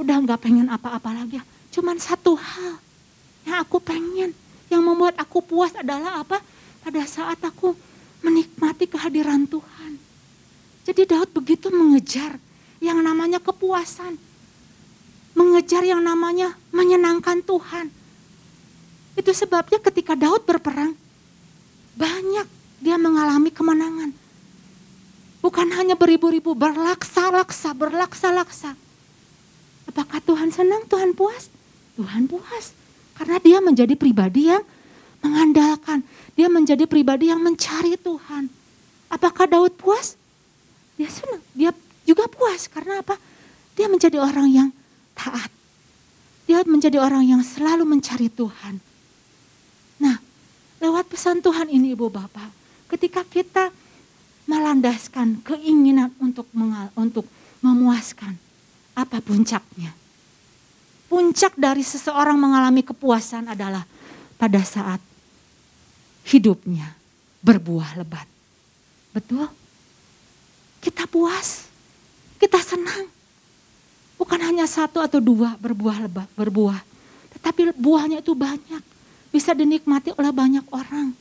udah 0.00 0.16
nggak 0.24 0.40
pengen 0.40 0.72
apa-apa 0.72 1.12
lagi, 1.12 1.44
cuman 1.72 2.00
satu 2.00 2.40
hal 2.40 2.80
Yang 3.46 3.58
aku 3.62 3.78
pengen, 3.78 4.34
yang 4.66 4.82
membuat 4.82 5.14
aku 5.22 5.38
puas 5.38 5.70
adalah 5.78 6.18
apa? 6.18 6.42
Pada 6.82 7.02
saat 7.06 7.38
aku 7.46 7.78
menikmati 8.26 8.90
kehadiran 8.90 9.46
Tuhan. 9.46 10.02
Jadi 10.82 11.02
Daud 11.06 11.30
begitu 11.30 11.70
mengejar 11.70 12.42
yang 12.82 12.98
namanya 13.02 13.38
kepuasan. 13.38 14.18
Mengejar 15.38 15.86
yang 15.86 16.02
namanya 16.02 16.58
menyenangkan 16.74 17.38
Tuhan. 17.46 17.86
Itu 19.16 19.32
sebabnya 19.32 19.80
ketika 19.80 20.12
Daud 20.12 20.44
berperang, 20.44 20.92
banyak 21.96 22.46
dia 22.84 23.00
mengalami 23.00 23.48
kemenangan. 23.48 24.12
Bukan 25.40 25.68
hanya 25.72 25.96
beribu-ribu, 25.96 26.52
berlaksa-laksa, 26.52 27.72
berlaksa-laksa. 27.72 28.76
Apakah 29.88 30.20
Tuhan 30.20 30.52
senang, 30.52 30.84
Tuhan 30.84 31.16
puas? 31.16 31.48
Tuhan 31.96 32.28
puas. 32.28 32.76
Karena 33.16 33.40
dia 33.40 33.58
menjadi 33.64 33.96
pribadi 33.96 34.52
yang 34.52 34.60
mengandalkan. 35.24 36.04
Dia 36.36 36.52
menjadi 36.52 36.84
pribadi 36.84 37.32
yang 37.32 37.40
mencari 37.40 37.96
Tuhan. 37.96 38.52
Apakah 39.08 39.48
Daud 39.48 39.72
puas? 39.80 40.20
Dia 41.00 41.08
senang. 41.08 41.40
Dia 41.56 41.72
juga 42.04 42.28
puas. 42.28 42.68
Karena 42.68 43.00
apa? 43.00 43.16
Dia 43.72 43.88
menjadi 43.88 44.20
orang 44.20 44.48
yang 44.52 44.68
taat. 45.16 45.48
Dia 46.44 46.62
menjadi 46.62 47.00
orang 47.00 47.24
yang 47.24 47.40
selalu 47.42 47.88
mencari 47.88 48.28
Tuhan. 48.28 48.85
Pesan 51.06 51.38
Tuhan 51.40 51.70
ini 51.70 51.94
Ibu 51.94 52.10
Bapak, 52.10 52.50
ketika 52.92 53.22
kita 53.22 53.70
melandaskan 54.46 55.42
keinginan 55.42 56.14
untuk 56.22 56.46
mengal, 56.54 56.90
untuk 56.94 57.26
memuaskan, 57.62 58.34
apa 58.94 59.18
puncaknya? 59.22 59.94
Puncak 61.06 61.54
dari 61.54 61.86
seseorang 61.86 62.34
mengalami 62.34 62.82
kepuasan 62.82 63.46
adalah 63.46 63.86
pada 64.36 64.58
saat 64.66 64.98
hidupnya 66.26 66.90
berbuah 67.42 68.02
lebat. 68.02 68.26
Betul? 69.14 69.46
Kita 70.82 71.06
puas, 71.06 71.70
kita 72.42 72.58
senang. 72.58 73.06
Bukan 74.18 74.40
hanya 74.42 74.66
satu 74.66 74.98
atau 74.98 75.22
dua 75.22 75.54
berbuah 75.60 76.08
lebat, 76.08 76.28
berbuah. 76.34 76.82
Tetapi 77.38 77.76
buahnya 77.78 78.18
itu 78.24 78.34
banyak. 78.34 78.95
Bisa 79.36 79.52
dinikmati 79.52 80.16
oleh 80.16 80.32
banyak 80.32 80.64
orang. 80.72 81.12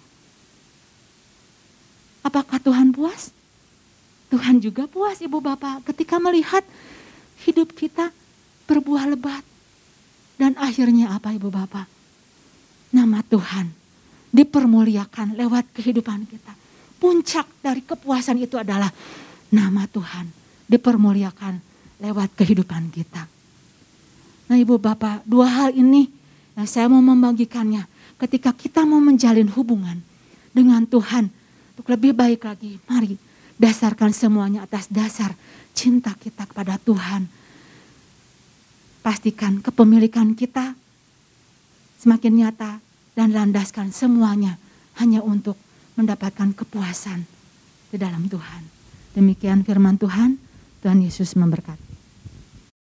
Apakah 2.23 2.63
Tuhan 2.63 2.95
puas? 2.95 3.35
Tuhan 4.31 4.63
juga 4.63 4.87
puas 4.87 5.19
ibu 5.19 5.43
bapak 5.43 5.83
ketika 5.91 6.15
melihat 6.15 6.63
hidup 7.43 7.75
kita 7.75 8.15
berbuah 8.71 9.11
lebat. 9.11 9.43
Dan 10.39 10.55
akhirnya 10.55 11.11
apa 11.11 11.35
ibu 11.35 11.51
bapak? 11.51 11.91
Nama 12.95 13.19
Tuhan 13.27 13.75
dipermuliakan 14.31 15.35
lewat 15.35 15.75
kehidupan 15.75 16.23
kita. 16.23 16.55
Puncak 16.95 17.51
dari 17.59 17.83
kepuasan 17.83 18.39
itu 18.39 18.55
adalah 18.55 18.95
nama 19.51 19.83
Tuhan 19.91 20.31
dipermuliakan 20.71 21.59
lewat 21.99 22.31
kehidupan 22.39 22.95
kita. 22.95 23.27
Nah 24.47 24.55
ibu 24.55 24.79
bapak 24.79 25.27
dua 25.27 25.51
hal 25.51 25.75
ini 25.75 26.07
yang 26.55 26.63
saya 26.63 26.87
mau 26.87 27.03
membagikannya 27.03 27.94
ketika 28.19 28.55
kita 28.55 28.87
mau 28.87 29.03
menjalin 29.03 29.47
hubungan 29.51 29.99
dengan 30.55 30.87
Tuhan 30.87 31.27
untuk 31.75 31.87
lebih 31.91 32.15
baik 32.15 32.47
lagi, 32.47 32.79
mari 32.87 33.19
dasarkan 33.59 34.11
semuanya 34.15 34.63
atas 34.63 34.87
dasar 34.87 35.35
cinta 35.75 36.15
kita 36.15 36.47
kepada 36.47 36.79
Tuhan. 36.79 37.27
Pastikan 39.03 39.61
kepemilikan 39.61 40.33
kita 40.33 40.73
semakin 42.01 42.33
nyata 42.41 42.81
dan 43.13 43.31
landaskan 43.31 43.93
semuanya 43.93 44.57
hanya 44.97 45.21
untuk 45.21 45.59
mendapatkan 45.95 46.51
kepuasan 46.57 47.23
di 47.91 47.97
dalam 48.01 48.27
Tuhan. 48.27 48.61
Demikian 49.15 49.63
firman 49.63 49.95
Tuhan, 49.95 50.35
Tuhan 50.83 50.99
Yesus 50.99 51.39
memberkati. 51.39 51.84